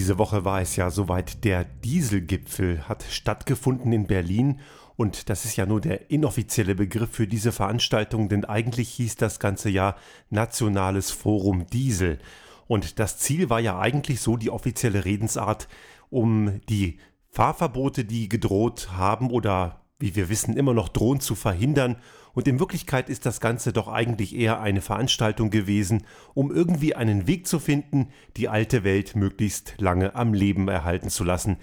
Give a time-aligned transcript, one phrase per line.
[0.00, 4.58] Diese Woche war es ja soweit, der Dieselgipfel hat stattgefunden in Berlin
[4.96, 9.40] und das ist ja nur der inoffizielle Begriff für diese Veranstaltung, denn eigentlich hieß das
[9.40, 9.96] ganze ja
[10.30, 12.18] Nationales Forum Diesel.
[12.66, 15.68] Und das Ziel war ja eigentlich so die offizielle Redensart,
[16.08, 16.96] um die
[17.28, 21.96] Fahrverbote, die gedroht haben oder wie wir wissen immer noch drohen zu verhindern
[22.32, 26.04] und in Wirklichkeit ist das Ganze doch eigentlich eher eine Veranstaltung gewesen,
[26.34, 31.24] um irgendwie einen Weg zu finden, die alte Welt möglichst lange am Leben erhalten zu
[31.24, 31.56] lassen.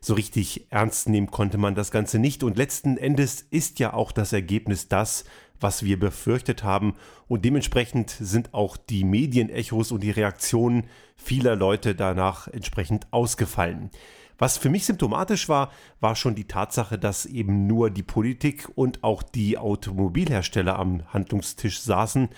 [0.00, 4.12] So richtig ernst nehmen konnte man das Ganze nicht und letzten Endes ist ja auch
[4.12, 5.24] das Ergebnis das,
[5.60, 6.94] was wir befürchtet haben
[7.26, 10.84] und dementsprechend sind auch die Medienechos und die Reaktionen
[11.16, 13.90] vieler Leute danach entsprechend ausgefallen.
[14.38, 15.70] Was für mich symptomatisch war,
[16.00, 21.80] war schon die Tatsache, dass eben nur die Politik und auch die Automobilhersteller am Handlungstisch
[21.80, 22.28] saßen.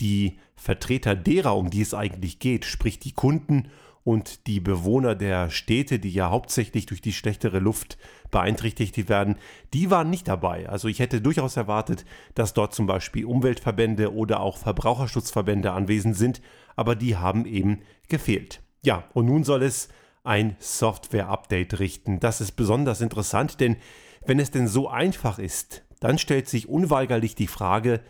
[0.00, 3.68] Die Vertreter derer, um die es eigentlich geht, sprich die Kunden
[4.04, 7.98] und die Bewohner der Städte, die ja hauptsächlich durch die schlechtere Luft
[8.30, 9.36] beeinträchtigt werden,
[9.74, 10.68] die waren nicht dabei.
[10.68, 16.40] Also ich hätte durchaus erwartet, dass dort zum Beispiel Umweltverbände oder auch Verbraucherschutzverbände anwesend sind,
[16.74, 18.60] aber die haben eben gefehlt.
[18.84, 19.88] Ja, und nun soll es
[20.24, 22.20] ein Software-Update richten.
[22.20, 23.76] Das ist besonders interessant, denn
[24.24, 28.00] wenn es denn so einfach ist, dann stellt sich unweigerlich die Frage,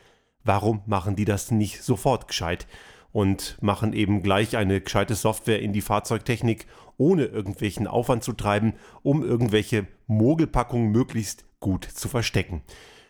[0.44, 2.66] warum machen die das nicht sofort gescheit
[3.12, 8.74] und machen eben gleich eine gescheite Software in die Fahrzeugtechnik, ohne irgendwelchen Aufwand zu treiben,
[9.02, 12.62] um irgendwelche Mogelpackungen möglichst gut zu verstecken.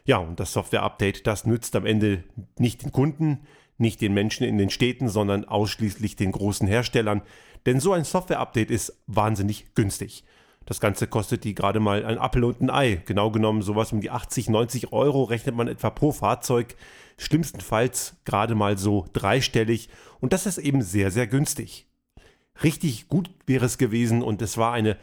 [0.05, 2.25] Ja, und das Software-Update, das nützt am Ende
[2.59, 3.47] nicht den Kunden,
[3.79, 7.23] nicht den Menschen in den Städten, sondern ausschließlich den großen Herstellern,
[7.67, 10.25] denn so ein Software-Update ist wahnsinnig günstig.
[10.65, 13.03] Das Ganze kostet die gerade mal ein Apfel und ein Ei.
[13.05, 16.77] Genau genommen sowas um die 80, 90 Euro rechnet man etwa pro Fahrzeug.
[17.19, 19.89] Schlimmstenfalls gerade mal so dreistellig.
[20.21, 21.87] Und das ist eben sehr, sehr günstig.
[22.63, 24.97] Richtig gut wäre es gewesen und es war eine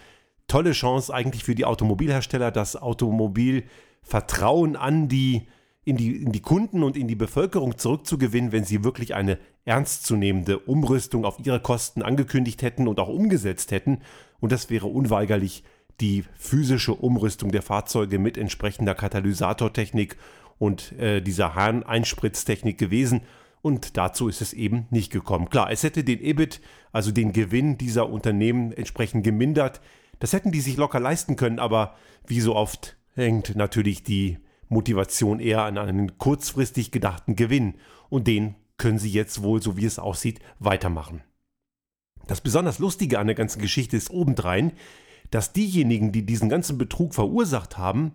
[0.47, 5.47] tolle Chance eigentlich für die Automobilhersteller, das Automobilvertrauen an die
[5.89, 10.59] in die, in die Kunden und in die Bevölkerung zurückzugewinnen, wenn sie wirklich eine ernstzunehmende
[10.59, 14.01] Umrüstung auf ihre Kosten angekündigt hätten und auch umgesetzt hätten.
[14.39, 15.63] Und das wäre unweigerlich
[15.99, 20.15] die physische Umrüstung der Fahrzeuge mit entsprechender Katalysatortechnik
[20.59, 23.21] und äh, dieser Hahn-Einspritztechnik gewesen.
[23.63, 25.49] Und dazu ist es eben nicht gekommen.
[25.49, 26.61] Klar, es hätte den EBIT,
[26.91, 29.81] also den Gewinn dieser Unternehmen entsprechend gemindert.
[30.19, 31.95] Das hätten die sich locker leisten können, aber
[32.27, 34.37] wie so oft hängt natürlich die
[34.69, 37.75] Motivation eher an einen kurzfristig gedachten Gewinn
[38.09, 41.21] und den können sie jetzt wohl, so wie es aussieht, weitermachen.
[42.27, 44.71] Das besonders Lustige an der ganzen Geschichte ist obendrein,
[45.31, 48.13] dass diejenigen, die diesen ganzen Betrug verursacht haben,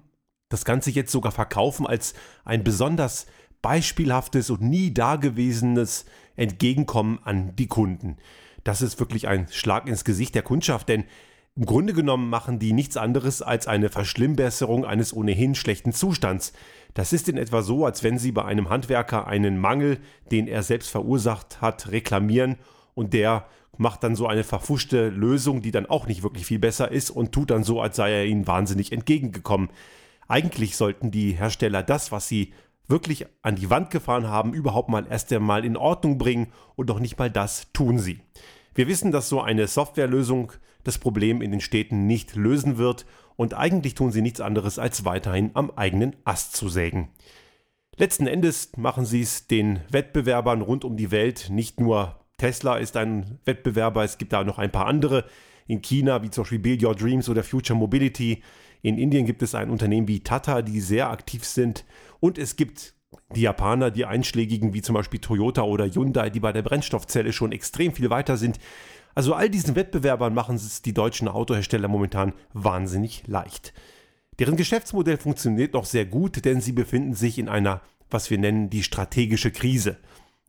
[0.48, 2.14] das Ganze jetzt sogar verkaufen als
[2.44, 3.26] ein besonders
[3.62, 6.04] beispielhaftes und nie dagewesenes
[6.36, 8.16] Entgegenkommen an die Kunden.
[8.62, 11.04] Das ist wirklich ein Schlag ins Gesicht der Kundschaft, denn
[11.56, 16.52] im Grunde genommen machen die nichts anderes als eine Verschlimmbesserung eines ohnehin schlechten Zustands.
[16.94, 19.98] Das ist in etwa so, als wenn Sie bei einem Handwerker einen Mangel,
[20.32, 22.56] den er selbst verursacht hat, reklamieren
[22.94, 26.90] und der macht dann so eine verfuschte Lösung, die dann auch nicht wirklich viel besser
[26.90, 29.70] ist und tut dann so, als sei er Ihnen wahnsinnig entgegengekommen.
[30.26, 32.52] Eigentlich sollten die Hersteller das, was sie
[32.86, 37.00] wirklich an die Wand gefahren haben, überhaupt mal erst einmal in Ordnung bringen und doch
[37.00, 38.20] nicht mal das tun sie.
[38.74, 40.52] Wir wissen, dass so eine Softwarelösung
[40.82, 45.04] das Problem in den Städten nicht lösen wird und eigentlich tun sie nichts anderes, als
[45.04, 47.08] weiterhin am eigenen Ast zu sägen.
[47.96, 51.48] Letzten Endes machen sie es den Wettbewerbern rund um die Welt.
[51.50, 55.24] Nicht nur Tesla ist ein Wettbewerber, es gibt da noch ein paar andere.
[55.66, 58.42] In China, wie zum Beispiel Build Your Dreams oder Future Mobility.
[58.82, 61.84] In Indien gibt es ein Unternehmen wie Tata, die sehr aktiv sind.
[62.20, 62.94] Und es gibt
[63.34, 67.52] die Japaner, die einschlägigen, wie zum Beispiel Toyota oder Hyundai, die bei der Brennstoffzelle schon
[67.52, 68.58] extrem viel weiter sind.
[69.14, 73.72] Also all diesen Wettbewerbern machen es die deutschen Autohersteller momentan wahnsinnig leicht.
[74.38, 78.70] Deren Geschäftsmodell funktioniert noch sehr gut, denn sie befinden sich in einer, was wir nennen,
[78.70, 79.98] die strategische Krise.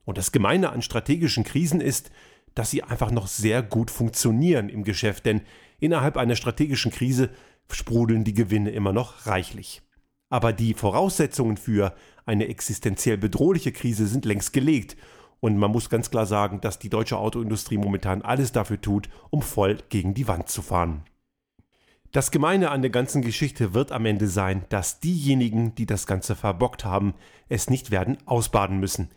[0.05, 2.09] Und das Gemeine an strategischen Krisen ist,
[2.55, 5.41] dass sie einfach noch sehr gut funktionieren im Geschäft, denn
[5.79, 7.29] innerhalb einer strategischen Krise
[7.71, 9.81] sprudeln die Gewinne immer noch reichlich.
[10.30, 11.95] Aber die Voraussetzungen für
[12.25, 14.98] eine existenziell bedrohliche Krise sind längst gelegt.
[15.39, 19.42] Und man muss ganz klar sagen, dass die deutsche Autoindustrie momentan alles dafür tut, um
[19.42, 21.04] voll gegen die Wand zu fahren.
[22.12, 26.36] Das Gemeine an der ganzen Geschichte wird am Ende sein, dass diejenigen, die das Ganze
[26.36, 27.13] verbockt haben,
[27.50, 29.10] es nicht werden ausbaden müssen.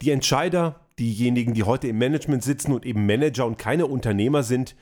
[0.00, 4.74] Die Entscheider, diejenigen, die heute im Management sitzen und eben Manager und keine Unternehmer sind,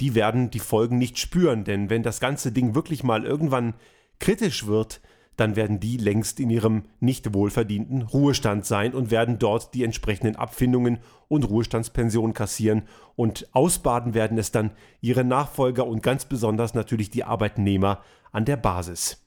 [0.00, 3.74] die werden die Folgen nicht spüren, denn wenn das ganze Ding wirklich mal irgendwann
[4.18, 5.00] kritisch wird,
[5.36, 10.36] dann werden die längst in ihrem nicht wohlverdienten Ruhestand sein und werden dort die entsprechenden
[10.36, 10.98] Abfindungen
[11.28, 12.82] und Ruhestandspensionen kassieren
[13.16, 18.56] und ausbaden werden es dann ihre Nachfolger und ganz besonders natürlich die Arbeitnehmer an der
[18.56, 19.24] Basis.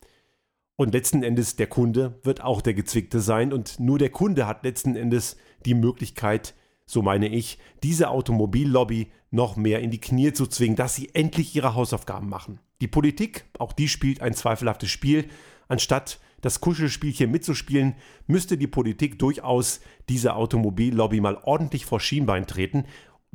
[0.75, 4.63] Und letzten Endes der Kunde wird auch der Gezwickte sein und nur der Kunde hat
[4.63, 6.53] letzten Endes die Möglichkeit,
[6.85, 11.55] so meine ich, diese Automobillobby noch mehr in die Knie zu zwingen, dass sie endlich
[11.55, 12.59] ihre Hausaufgaben machen.
[12.81, 15.29] Die Politik, auch die spielt ein zweifelhaftes Spiel.
[15.67, 17.95] Anstatt das Kuschelspielchen mitzuspielen,
[18.27, 19.79] müsste die Politik durchaus
[20.09, 22.85] diese Automobillobby mal ordentlich vor Schienbein treten,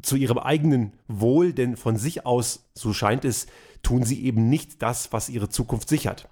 [0.00, 3.46] zu ihrem eigenen Wohl, denn von sich aus, so scheint es,
[3.82, 6.28] tun sie eben nicht das, was ihre Zukunft sichert.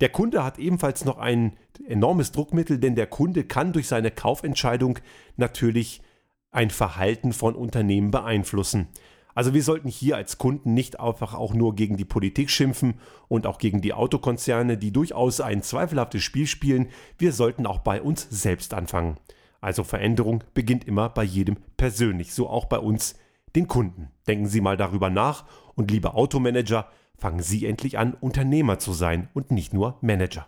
[0.00, 1.56] Der Kunde hat ebenfalls noch ein
[1.86, 4.98] enormes Druckmittel, denn der Kunde kann durch seine Kaufentscheidung
[5.36, 6.02] natürlich
[6.50, 8.88] ein Verhalten von Unternehmen beeinflussen.
[9.36, 12.94] Also wir sollten hier als Kunden nicht einfach auch nur gegen die Politik schimpfen
[13.28, 16.88] und auch gegen die Autokonzerne, die durchaus ein zweifelhaftes Spiel spielen.
[17.18, 19.18] Wir sollten auch bei uns selbst anfangen.
[19.60, 23.16] Also Veränderung beginnt immer bei jedem persönlich, so auch bei uns,
[23.54, 24.08] den Kunden.
[24.26, 25.44] Denken Sie mal darüber nach
[25.74, 26.88] und liebe Automanager,
[27.18, 30.46] fangen Sie endlich an, Unternehmer zu sein und nicht nur Manager.